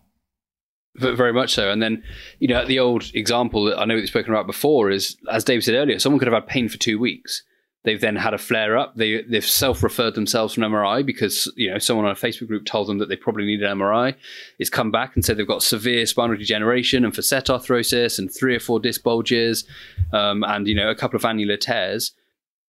Very 0.96 1.34
much 1.34 1.54
so. 1.54 1.70
And 1.70 1.82
then, 1.82 2.04
you 2.40 2.48
know, 2.48 2.66
the 2.66 2.80
old 2.80 3.12
example 3.14 3.66
that 3.66 3.78
I 3.78 3.86
know 3.86 3.94
we've 3.96 4.08
spoken 4.08 4.34
about 4.34 4.48
before 4.48 4.90
is, 4.90 5.16
as 5.32 5.44
Dave 5.44 5.64
said 5.64 5.76
earlier, 5.76 6.00
someone 6.00 6.18
could 6.18 6.28
have 6.28 6.34
had 6.34 6.48
pain 6.48 6.70
for 6.70 6.78
two 6.78 6.98
weeks. 6.98 7.44
They've 7.88 8.02
then 8.02 8.18
had 8.18 8.34
a 8.34 8.38
flare 8.38 8.78
up. 8.78 8.98
They 8.98 9.22
they've 9.22 9.46
self 9.46 9.82
referred 9.82 10.16
themselves 10.16 10.54
for 10.54 10.62
an 10.62 10.70
MRI 10.70 11.06
because 11.06 11.50
you 11.56 11.72
know 11.72 11.78
someone 11.78 12.06
on 12.06 12.12
a 12.12 12.16
Facebook 12.16 12.50
group 12.50 12.66
told 12.66 12.90
them 12.90 12.98
that 12.98 13.08
they 13.08 13.16
probably 13.16 13.46
need 13.46 13.64
an 13.64 13.78
MRI. 13.78 14.14
It's 14.60 14.70
come 14.70 14.92
back 14.92 15.16
and 15.16 15.24
said 15.24 15.38
they've 15.38 15.48
got 15.48 15.64
severe 15.64 16.06
spinal 16.06 16.36
degeneration 16.36 17.06
and 17.06 17.16
facet 17.16 17.46
arthrosis 17.46 18.20
and 18.20 18.30
three 18.30 18.58
or 18.58 18.60
four 18.60 18.82
disc 18.82 19.04
bulges, 19.04 19.64
um, 20.12 20.44
and 20.44 20.68
you 20.68 20.76
know 20.76 20.90
a 20.90 20.96
couple 20.96 21.16
of 21.16 21.24
annular 21.24 21.56
tears. 21.56 22.12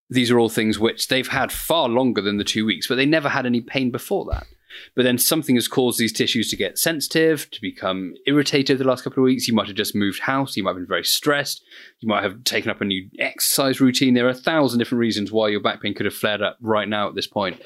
These 0.09 0.31
are 0.31 0.39
all 0.39 0.49
things 0.49 0.79
which 0.79 1.09
they've 1.09 1.27
had 1.27 1.51
far 1.51 1.89
longer 1.89 2.21
than 2.21 2.37
the 2.37 2.45
two 2.45 2.65
weeks, 2.65 2.87
but 2.87 2.95
they 2.95 3.05
never 3.05 3.29
had 3.29 3.45
any 3.45 3.61
pain 3.61 3.91
before 3.91 4.25
that. 4.27 4.47
But 4.95 5.03
then 5.03 5.19
something 5.19 5.55
has 5.55 5.69
caused 5.69 5.99
these 5.99 6.13
tissues 6.13 6.51
to 6.51 6.57
get 6.57 6.79
sensitive, 6.79 7.51
to 7.51 7.61
become 7.61 8.15
irritated 8.27 8.79
the 8.79 8.85
last 8.85 9.05
couple 9.05 9.23
of 9.23 9.27
weeks. 9.27 9.49
You 9.49 9.55
might 9.55 9.67
have 9.67 9.77
just 9.77 9.95
moved 9.95 10.21
house. 10.21 10.57
You 10.57 10.63
might 10.63 10.71
have 10.71 10.79
been 10.79 10.87
very 10.87 11.05
stressed. 11.05 11.63
You 12.01 12.09
might 12.09 12.23
have 12.23 12.45
taken 12.45 12.71
up 12.71 12.81
a 12.81 12.85
new 12.85 13.09
exercise 13.19 13.81
routine. 13.81 14.15
There 14.15 14.27
are 14.27 14.31
a 14.31 14.35
thousand 14.35 14.79
different 14.79 15.01
reasons 15.01 15.33
why 15.33 15.49
your 15.49 15.61
back 15.61 15.83
pain 15.83 15.95
could 15.95 16.07
have 16.07 16.15
flared 16.15 16.43
up 16.43 16.59
right 16.61 16.89
now 16.89 17.09
at 17.09 17.15
this 17.15 17.27
point. 17.27 17.63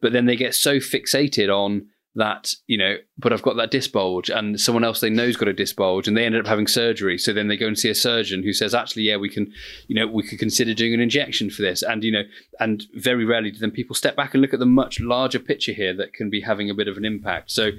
But 0.00 0.12
then 0.12 0.26
they 0.26 0.36
get 0.36 0.54
so 0.54 0.76
fixated 0.76 1.48
on 1.48 1.86
that 2.16 2.54
you 2.68 2.78
know 2.78 2.96
but 3.18 3.32
i've 3.32 3.42
got 3.42 3.56
that 3.56 3.72
disc 3.72 3.90
bulge 3.90 4.30
and 4.30 4.60
someone 4.60 4.84
else 4.84 5.00
they 5.00 5.10
know's 5.10 5.36
got 5.36 5.48
a 5.48 5.52
disc 5.52 5.74
bulge 5.74 6.06
and 6.06 6.16
they 6.16 6.24
ended 6.24 6.40
up 6.40 6.46
having 6.46 6.66
surgery. 6.66 7.18
So 7.18 7.32
then 7.32 7.48
they 7.48 7.56
go 7.56 7.66
and 7.66 7.78
see 7.78 7.88
a 7.88 7.94
surgeon 7.94 8.42
who 8.42 8.52
says 8.52 8.74
actually 8.74 9.04
yeah 9.04 9.16
we 9.16 9.28
can 9.28 9.52
you 9.86 9.94
know 9.94 10.06
we 10.06 10.22
could 10.22 10.38
consider 10.38 10.74
doing 10.74 10.94
an 10.94 11.00
injection 11.00 11.50
for 11.50 11.62
this. 11.62 11.82
And 11.82 12.04
you 12.04 12.12
know 12.12 12.22
and 12.60 12.84
very 12.94 13.24
rarely 13.24 13.50
do 13.50 13.58
then 13.58 13.70
people 13.70 13.94
step 13.94 14.16
back 14.16 14.34
and 14.34 14.40
look 14.40 14.54
at 14.54 14.60
the 14.60 14.66
much 14.66 15.00
larger 15.00 15.38
picture 15.38 15.72
here 15.72 15.94
that 15.94 16.14
can 16.14 16.30
be 16.30 16.40
having 16.40 16.70
a 16.70 16.74
bit 16.74 16.88
of 16.88 16.96
an 16.96 17.04
impact. 17.04 17.50
So 17.50 17.70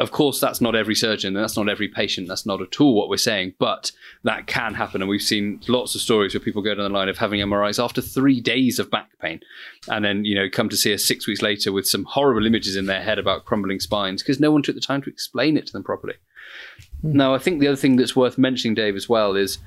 of 0.00 0.12
course, 0.12 0.38
that's 0.38 0.60
not 0.60 0.76
every 0.76 0.94
surgeon, 0.94 1.34
and 1.34 1.42
that's 1.42 1.56
not 1.56 1.68
every 1.68 1.88
patient. 1.88 2.28
That's 2.28 2.46
not 2.46 2.62
at 2.62 2.80
all 2.80 2.94
what 2.94 3.08
we're 3.08 3.16
saying, 3.16 3.54
but 3.58 3.90
that 4.22 4.46
can 4.46 4.74
happen. 4.74 5.02
And 5.02 5.08
we've 5.08 5.20
seen 5.20 5.60
lots 5.66 5.96
of 5.96 6.00
stories 6.00 6.34
where 6.34 6.40
people 6.40 6.62
go 6.62 6.74
down 6.74 6.92
the 6.92 6.96
line 6.96 7.08
of 7.08 7.18
having 7.18 7.40
MRIs 7.40 7.82
after 7.82 8.00
three 8.00 8.40
days 8.40 8.78
of 8.78 8.92
back 8.92 9.10
pain, 9.20 9.40
and 9.88 10.04
then 10.04 10.24
you 10.24 10.36
know 10.36 10.48
come 10.50 10.68
to 10.68 10.76
see 10.76 10.94
us 10.94 11.04
six 11.04 11.26
weeks 11.26 11.42
later 11.42 11.72
with 11.72 11.86
some 11.86 12.04
horrible 12.04 12.46
images 12.46 12.76
in 12.76 12.86
their 12.86 13.02
head 13.02 13.18
about 13.18 13.44
crumbling 13.44 13.80
spines 13.80 14.22
because 14.22 14.38
no 14.38 14.52
one 14.52 14.62
took 14.62 14.76
the 14.76 14.80
time 14.80 15.02
to 15.02 15.10
explain 15.10 15.56
it 15.56 15.66
to 15.66 15.72
them 15.72 15.82
properly. 15.82 16.14
Mm. 17.04 17.14
Now, 17.14 17.34
I 17.34 17.38
think 17.38 17.58
the 17.58 17.66
other 17.66 17.76
thing 17.76 17.96
that's 17.96 18.14
worth 18.14 18.38
mentioning, 18.38 18.76
Dave, 18.76 18.94
as 18.94 19.08
well, 19.08 19.34
is 19.34 19.58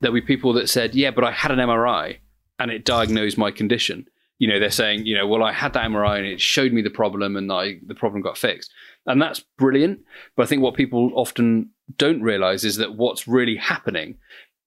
there'll 0.00 0.14
be 0.14 0.20
people 0.20 0.52
that 0.52 0.68
said, 0.68 0.94
"Yeah, 0.94 1.12
but 1.12 1.24
I 1.24 1.30
had 1.30 1.50
an 1.50 1.60
MRI 1.60 2.18
and 2.58 2.70
it 2.70 2.84
diagnosed 2.84 3.38
my 3.38 3.50
condition." 3.50 4.06
You 4.38 4.48
know, 4.48 4.58
they're 4.58 4.70
saying, 4.70 5.06
you 5.06 5.16
know, 5.16 5.26
well, 5.26 5.42
I 5.42 5.52
had 5.52 5.72
that 5.72 5.84
MRI 5.86 6.18
and 6.18 6.26
it 6.26 6.40
showed 6.40 6.72
me 6.72 6.82
the 6.82 6.90
problem 6.90 7.36
and 7.36 7.50
I, 7.52 7.78
the 7.86 7.94
problem 7.94 8.22
got 8.22 8.38
fixed. 8.38 8.72
And 9.06 9.20
that's 9.20 9.40
brilliant. 9.58 10.00
But 10.36 10.44
I 10.44 10.46
think 10.46 10.62
what 10.62 10.74
people 10.74 11.10
often 11.14 11.70
don't 11.96 12.22
realize 12.22 12.64
is 12.64 12.76
that 12.76 12.94
what's 12.94 13.26
really 13.26 13.56
happening 13.56 14.18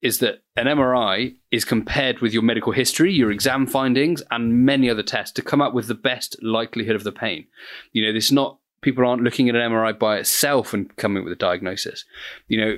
is 0.01 0.17
that 0.17 0.41
an 0.55 0.65
MRI 0.65 1.35
is 1.51 1.63
compared 1.63 2.19
with 2.19 2.33
your 2.33 2.41
medical 2.41 2.71
history, 2.71 3.13
your 3.13 3.31
exam 3.31 3.67
findings, 3.67 4.23
and 4.31 4.65
many 4.65 4.89
other 4.89 5.03
tests 5.03 5.31
to 5.33 5.41
come 5.43 5.61
up 5.61 5.73
with 5.73 5.87
the 5.87 5.95
best 5.95 6.35
likelihood 6.41 6.95
of 6.95 7.03
the 7.03 7.11
pain. 7.11 7.45
You 7.93 8.05
know, 8.05 8.13
this 8.13 8.31
not 8.31 8.57
people 8.81 9.05
aren't 9.05 9.21
looking 9.21 9.47
at 9.47 9.55
an 9.55 9.71
MRI 9.71 9.97
by 9.97 10.17
itself 10.17 10.73
and 10.73 10.93
coming 10.95 11.19
up 11.19 11.25
with 11.25 11.33
a 11.33 11.37
diagnosis. 11.37 12.03
You 12.47 12.59
know, 12.59 12.77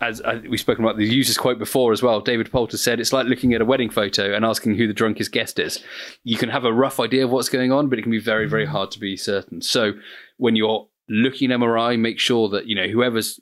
as 0.00 0.20
uh, 0.22 0.40
we've 0.48 0.60
spoken 0.60 0.84
about 0.84 0.96
the 0.96 1.06
user's 1.06 1.36
quote 1.36 1.58
before 1.58 1.92
as 1.92 2.02
well, 2.02 2.20
David 2.20 2.50
Poulter 2.50 2.76
said 2.76 3.00
it's 3.00 3.12
like 3.12 3.26
looking 3.26 3.52
at 3.52 3.60
a 3.60 3.64
wedding 3.64 3.90
photo 3.90 4.34
and 4.34 4.44
asking 4.44 4.76
who 4.76 4.86
the 4.86 4.94
drunkest 4.94 5.32
guest 5.32 5.58
is. 5.58 5.82
You 6.24 6.36
can 6.36 6.48
have 6.48 6.64
a 6.64 6.72
rough 6.72 6.98
idea 6.98 7.24
of 7.24 7.30
what's 7.30 7.48
going 7.48 7.70
on, 7.70 7.88
but 7.88 7.98
it 7.98 8.02
can 8.02 8.10
be 8.10 8.20
very, 8.20 8.48
very 8.48 8.66
hard 8.66 8.90
to 8.92 8.98
be 8.98 9.16
certain. 9.16 9.60
So 9.60 9.92
when 10.38 10.56
you're 10.56 10.88
looking 11.08 11.52
at 11.52 11.60
MRI, 11.60 11.98
make 11.98 12.18
sure 12.18 12.48
that 12.48 12.66
you 12.66 12.74
know 12.74 12.88
whoever's 12.88 13.40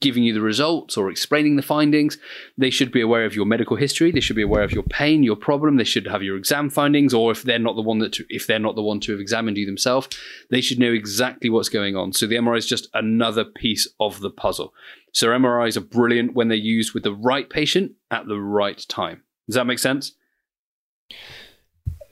giving 0.00 0.24
you 0.24 0.32
the 0.32 0.40
results 0.40 0.96
or 0.96 1.10
explaining 1.10 1.56
the 1.56 1.62
findings. 1.62 2.18
They 2.58 2.70
should 2.70 2.92
be 2.92 3.00
aware 3.00 3.24
of 3.24 3.34
your 3.34 3.46
medical 3.46 3.76
history. 3.76 4.10
They 4.10 4.20
should 4.20 4.36
be 4.36 4.42
aware 4.42 4.62
of 4.62 4.72
your 4.72 4.82
pain, 4.84 5.22
your 5.22 5.36
problem. 5.36 5.76
They 5.76 5.84
should 5.84 6.06
have 6.06 6.22
your 6.22 6.36
exam 6.36 6.70
findings, 6.70 7.14
or 7.14 7.30
if 7.30 7.42
they're 7.42 7.58
not 7.58 7.76
the 7.76 7.82
one 7.82 7.98
that 7.98 8.12
to, 8.14 8.24
if 8.28 8.46
they're 8.46 8.58
not 8.58 8.76
the 8.76 8.82
one 8.82 9.00
to 9.00 9.12
have 9.12 9.20
examined 9.20 9.56
you 9.56 9.66
themselves, 9.66 10.08
they 10.50 10.60
should 10.60 10.78
know 10.78 10.92
exactly 10.92 11.50
what's 11.50 11.68
going 11.68 11.96
on. 11.96 12.12
So 12.12 12.26
the 12.26 12.36
MRI 12.36 12.58
is 12.58 12.66
just 12.66 12.88
another 12.94 13.44
piece 13.44 13.88
of 14.00 14.20
the 14.20 14.30
puzzle. 14.30 14.74
So 15.12 15.28
MRIs 15.28 15.76
are 15.76 15.80
brilliant 15.80 16.34
when 16.34 16.48
they're 16.48 16.56
used 16.56 16.92
with 16.92 17.04
the 17.04 17.14
right 17.14 17.48
patient 17.48 17.92
at 18.10 18.26
the 18.26 18.40
right 18.40 18.84
time. 18.88 19.22
Does 19.46 19.54
that 19.54 19.66
make 19.66 19.78
sense? 19.78 20.12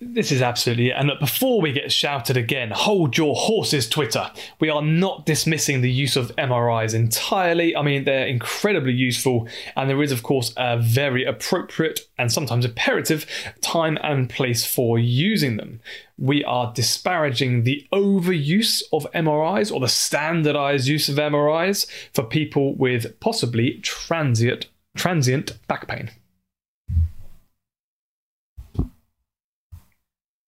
This 0.05 0.33
is 0.33 0.43
absolutely 0.43 0.89
it. 0.89 0.97
And 0.97 1.13
before 1.21 1.61
we 1.61 1.71
get 1.71 1.93
shouted 1.93 2.37
again, 2.37 2.73
hold 2.73 3.17
your 3.17 3.37
horses, 3.37 3.89
Twitter. 3.89 4.33
We 4.59 4.69
are 4.69 4.83
not 4.83 5.27
dismissing 5.27 5.81
the 5.81 5.93
use 5.93 6.17
of 6.17 6.35
MRIs 6.37 6.93
entirely. 6.93 7.77
I 7.77 7.83
mean, 7.83 8.03
they're 8.03 8.27
incredibly 8.27 8.93
useful, 8.93 9.47
and 9.77 9.89
there 9.89 10.03
is, 10.03 10.11
of 10.11 10.25
course, 10.25 10.53
a 10.57 10.77
very 10.77 11.25
appropriate 11.25 12.01
and 12.19 12.33
sometimes 12.33 12.65
imperative 12.65 13.27
time 13.61 13.97
and 14.03 14.29
place 14.29 14.67
for 14.67 14.99
using 14.99 15.57
them. 15.57 15.81
We 16.19 16.43
are 16.45 16.73
disparaging 16.75 17.63
the 17.63 17.87
overuse 17.93 18.83
of 18.93 19.07
MRIs 19.15 19.73
or 19.73 19.79
the 19.79 19.89
standardized 19.89 20.89
use 20.89 21.09
of 21.09 21.17
MRIs 21.17 21.87
for 22.13 22.25
people 22.25 22.75
with 22.75 23.21
possibly 23.21 23.79
transient 23.83 24.67
transient 24.95 25.53
back 25.69 25.89
pain. 25.89 26.11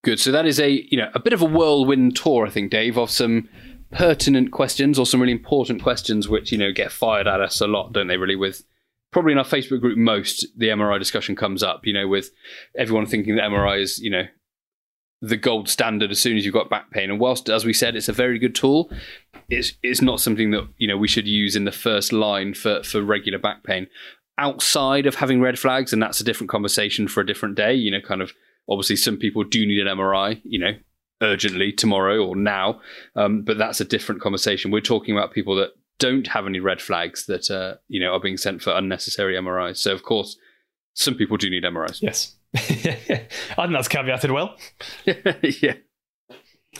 Good. 0.04 0.20
So 0.20 0.30
that 0.32 0.44
is 0.44 0.60
a 0.60 0.86
you 0.90 0.98
know 0.98 1.10
a 1.14 1.18
bit 1.18 1.32
of 1.32 1.40
a 1.40 1.46
whirlwind 1.46 2.14
tour, 2.14 2.46
I 2.46 2.50
think, 2.50 2.70
Dave, 2.70 2.98
of 2.98 3.10
some 3.10 3.48
pertinent 3.90 4.50
questions 4.50 4.98
or 4.98 5.06
some 5.06 5.20
really 5.20 5.32
important 5.32 5.82
questions 5.82 6.28
which 6.28 6.52
you 6.52 6.58
know 6.58 6.72
get 6.72 6.92
fired 6.92 7.26
at 7.26 7.40
us 7.40 7.60
a 7.60 7.66
lot, 7.66 7.94
don't 7.94 8.08
they? 8.08 8.18
Really, 8.18 8.36
with 8.36 8.64
probably 9.12 9.32
in 9.32 9.38
our 9.38 9.44
Facebook 9.44 9.80
group, 9.80 9.96
most 9.96 10.46
the 10.56 10.68
MRI 10.68 10.98
discussion 10.98 11.34
comes 11.34 11.62
up. 11.62 11.86
You 11.86 11.94
know, 11.94 12.06
with 12.06 12.30
everyone 12.76 13.06
thinking 13.06 13.36
that 13.36 13.50
MRI 13.50 13.80
is 13.80 13.98
you 13.98 14.10
know 14.10 14.24
the 15.22 15.38
gold 15.38 15.70
standard 15.70 16.10
as 16.10 16.20
soon 16.20 16.36
as 16.36 16.44
you've 16.44 16.52
got 16.52 16.68
back 16.68 16.90
pain. 16.90 17.10
And 17.10 17.18
whilst, 17.18 17.48
as 17.48 17.64
we 17.64 17.72
said, 17.72 17.96
it's 17.96 18.10
a 18.10 18.12
very 18.12 18.38
good 18.38 18.54
tool, 18.54 18.90
it's 19.48 19.72
it's 19.82 20.02
not 20.02 20.20
something 20.20 20.50
that 20.50 20.68
you 20.76 20.86
know 20.86 20.98
we 20.98 21.08
should 21.08 21.26
use 21.26 21.56
in 21.56 21.64
the 21.64 21.72
first 21.72 22.12
line 22.12 22.52
for 22.52 22.82
for 22.82 23.00
regular 23.00 23.38
back 23.38 23.64
pain. 23.64 23.86
Outside 24.36 25.06
of 25.06 25.14
having 25.14 25.40
red 25.40 25.58
flags, 25.58 25.94
and 25.94 26.02
that's 26.02 26.20
a 26.20 26.24
different 26.24 26.50
conversation 26.50 27.08
for 27.08 27.22
a 27.22 27.26
different 27.26 27.54
day. 27.54 27.72
You 27.72 27.90
know, 27.90 28.02
kind 28.02 28.20
of 28.20 28.34
Obviously, 28.68 28.96
some 28.96 29.16
people 29.16 29.44
do 29.44 29.66
need 29.66 29.80
an 29.80 29.96
MRI, 29.96 30.40
you 30.44 30.58
know, 30.58 30.72
urgently 31.22 31.72
tomorrow 31.72 32.24
or 32.24 32.36
now, 32.36 32.80
um, 33.16 33.42
but 33.42 33.58
that's 33.58 33.80
a 33.80 33.84
different 33.84 34.20
conversation. 34.20 34.70
We're 34.70 34.80
talking 34.80 35.16
about 35.16 35.32
people 35.32 35.56
that 35.56 35.70
don't 35.98 36.26
have 36.26 36.46
any 36.46 36.60
red 36.60 36.82
flags 36.82 37.26
that 37.26 37.50
uh, 37.50 37.76
you 37.88 38.00
know 38.00 38.12
are 38.12 38.20
being 38.20 38.36
sent 38.36 38.62
for 38.62 38.72
unnecessary 38.72 39.34
MRIs. 39.36 39.78
So, 39.78 39.92
of 39.92 40.02
course, 40.02 40.36
some 40.94 41.14
people 41.14 41.36
do 41.36 41.50
need 41.50 41.64
MRIs. 41.64 42.02
Yes, 42.02 42.36
I 42.54 42.60
think 42.60 43.28
that's 43.56 43.88
caveated 43.88 44.32
well. 44.32 44.56
yeah. 45.06 45.74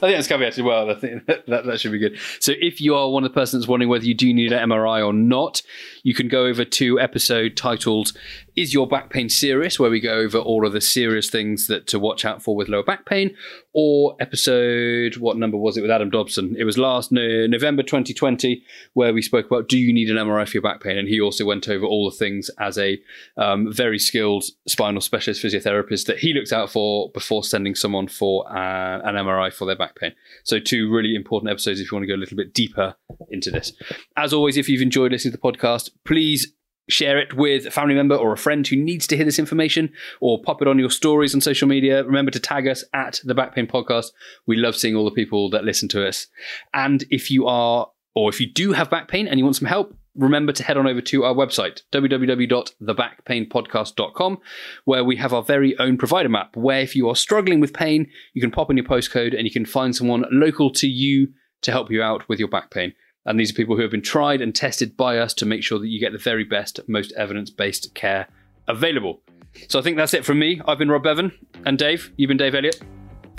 I 0.03 0.09
think 0.09 0.17
that's 0.17 0.29
caveated 0.29 0.65
well. 0.65 0.91
I 0.91 0.95
think 0.95 1.27
that, 1.27 1.47
that, 1.47 1.67
that, 1.67 1.81
should 1.81 1.93
be 1.93 2.01
good. 2.01 2.19
So, 2.41 2.53
if 2.61 2.81
you 2.81 2.97
are 2.97 3.09
one 3.11 3.25
of 3.25 3.31
the 3.31 3.35
persons 3.35 3.69
wondering 3.69 3.89
whether 3.89 4.05
you 4.05 4.15
do 4.15 4.33
need 4.35 4.53
an 4.53 4.69
MRI 4.69 5.07
or 5.07 5.13
not, 5.13 5.63
you 6.03 6.15
can 6.15 6.27
go 6.29 6.47
over 6.47 6.65
to 6.65 6.99
episode 6.99 7.57
titled 7.57 8.13
is 8.57 8.73
Your 8.73 8.87
Back 8.87 9.11
Pain 9.11 9.29
Serious? 9.29 9.79
where 9.79 9.91
we 9.91 10.01
go 10.01 10.15
over 10.15 10.39
all 10.39 10.67
of 10.67 10.73
the 10.73 10.81
serious 10.81 11.29
things 11.29 11.67
that 11.67 11.87
to 11.89 11.99
watch 11.99 12.25
out 12.25 12.43
for 12.43 12.55
with 12.55 12.69
lower 12.69 12.83
back 12.83 13.07
pain, 13.07 13.35
or 13.73 14.17
episode, 14.21 15.17
what 15.17 15.37
number 15.37 15.57
was 15.57 15.77
it 15.77 15.83
with 15.83 15.91
Adam 15.91 16.11
Dobson? 16.11 16.55
It 16.59 16.65
was 16.65 16.79
last 16.79 17.11
no, 17.11 17.47
November 17.47 17.83
2020, 17.83 18.63
where 18.93 19.13
we 19.13 19.23
spoke 19.23 19.47
about 19.47 19.69
do 19.69 19.79
you 19.79 19.93
need 19.93 20.11
an 20.11 20.17
MRI 20.17 20.47
for 20.47 20.55
your 20.55 20.63
back 20.63 20.81
pain? 20.81 20.97
And 20.97 21.09
he 21.09 21.21
also 21.21 21.45
went 21.45 21.69
over 21.69 21.85
all 21.85 22.09
the 22.09 22.17
things 22.17 22.51
as 22.59 22.79
a 22.79 23.01
um, 23.37 23.73
very 23.73 23.99
skilled 23.99 24.45
spinal 24.69 25.01
specialist 25.01 25.43
physiotherapist 25.43 26.07
that 26.07 26.19
he 26.19 26.33
looks 26.33 26.53
out 26.53 26.71
for 26.71 27.11
before 27.11 27.43
sending 27.43 27.75
someone 27.75 28.09
for 28.09 28.49
uh, 28.51 29.01
an 29.01 29.15
MRI 29.17 29.53
for 29.53 29.65
their 29.65 29.77
back 29.77 29.97
pain. 29.97 30.13
So, 30.45 30.59
two 30.59 30.91
really 30.93 31.15
important 31.15 31.51
episodes 31.51 31.81
if 31.81 31.91
you 31.91 31.97
want 31.97 32.05
to 32.05 32.09
go 32.09 32.15
a 32.15 32.21
little 32.21 32.37
bit 32.37 32.55
deeper 32.55 32.95
into 33.31 33.51
this. 33.51 33.73
As 34.17 34.33
always, 34.33 34.57
if 34.57 34.69
you've 34.69 34.83
enjoyed 34.83 35.13
listening 35.13 35.33
to 35.33 35.39
the 35.39 35.53
podcast, 35.53 35.91
please 36.05 36.53
share 36.89 37.19
it 37.19 37.35
with 37.35 37.67
a 37.67 37.71
family 37.71 37.95
member 37.95 38.15
or 38.15 38.33
a 38.33 38.39
friend 38.39 38.67
who 38.67 38.77
needs 38.77 39.07
to 39.07 39.17
hear 39.17 39.25
this 39.25 39.39
information 39.39 39.91
or 40.21 40.43
pop 40.43 40.61
it 40.61 40.69
on 40.69 40.79
your 40.79 40.91
stories 40.91 41.35
on 41.35 41.41
social 41.41 41.69
media. 41.69 42.05
Remember 42.05 42.31
to 42.31 42.41
tag 42.41 42.69
us 42.69 42.85
at 42.93 43.21
the 43.25 43.35
Back 43.35 43.55
Pain 43.55 43.67
Podcast. 43.67 44.09
We 44.47 44.57
love 44.57 44.77
seeing 44.77 44.95
all 44.95 45.05
the 45.05 45.11
people 45.11 45.51
that 45.51 45.65
listen 45.65 45.89
to 45.91 46.07
us. 46.07 46.27
And 46.73 47.05
if 47.11 47.31
you 47.31 47.47
are, 47.47 47.89
or 48.15 48.29
if 48.29 48.41
you 48.41 48.47
do 48.47 48.73
have 48.73 48.91
back 48.91 49.09
pain 49.09 49.27
and 49.27 49.39
you 49.39 49.45
want 49.45 49.57
some 49.57 49.69
help, 49.69 49.97
remember 50.15 50.53
to 50.53 50.63
head 50.63 50.77
on 50.77 50.87
over 50.87 51.01
to 51.01 51.25
our 51.25 51.35
website, 51.35 51.81
www.thebackpainpodcast.com, 51.93 54.39
where 54.85 55.05
we 55.05 55.17
have 55.17 55.33
our 55.33 55.43
very 55.43 55.77
own 55.79 55.99
provider 55.99 56.29
map, 56.29 56.57
where 56.57 56.81
if 56.81 56.95
you 56.95 57.09
are 57.09 57.17
struggling 57.17 57.59
with 57.61 57.73
pain, 57.73 58.09
you 58.33 58.41
can 58.41 58.53
pop 58.53 58.71
in 58.71 58.77
your 58.77 58.87
postcode 58.87 59.37
and 59.37 59.47
you 59.47 59.53
can 59.53 59.67
find 59.67 59.97
someone 59.97 60.25
local 60.31 60.71
to 60.71 60.87
you 60.87 61.33
to 61.63 61.73
help 61.73 61.91
you 61.91 62.03
out 62.03 62.29
with 62.29 62.39
your 62.39 62.49
back 62.49 62.71
pain. 62.71 62.93
And 63.27 63.41
these 63.41 63.51
are 63.51 63.55
people 63.55 63.77
who 63.77 63.83
have 63.83 63.91
been 63.91 64.03
tried 64.03 64.41
and 64.41 64.55
tested 64.55 64.97
by 64.97 65.19
us 65.19 65.33
to 65.35 65.47
make 65.47 65.63
sure 65.63 65.79
that 65.79 65.89
you 65.89 65.99
get 65.99 66.13
the 66.13 66.19
very 66.19 66.45
best, 66.45 66.81
most 66.87 67.13
evidence 67.13 67.51
based 67.51 67.95
care 67.95 68.29
available. 68.69 69.21
So 69.69 69.79
I 69.79 69.83
think 69.83 69.97
that's 69.97 70.15
it 70.15 70.25
from 70.25 70.39
me. 70.39 70.61
I've 70.67 70.79
been 70.79 70.91
Rob 70.91 71.05
Bevan. 71.05 71.33
And 71.65 71.79
Dave, 71.79 72.13
you've 72.17 72.29
been 72.29 72.37
Dave 72.37 72.55
Elliott. 72.55 72.83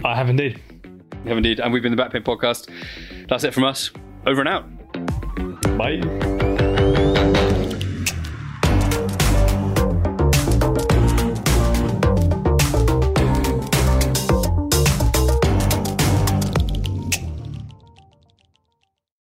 I 0.04 0.16
have 0.16 0.30
indeed. 0.30 0.62
You 1.24 1.30
have 1.30 1.38
indeed. 1.38 1.60
And 1.60 1.74
we've 1.74 1.84
been 1.84 1.92
the 1.92 1.98
Back 1.98 2.12
Pain 2.12 2.24
Podcast. 2.24 2.70
That's 3.28 3.44
it 3.44 3.54
from 3.54 3.64
us. 3.64 3.92
Over 4.26 4.42
and 4.42 4.50
out. 4.50 5.78
Bye. 5.78 6.35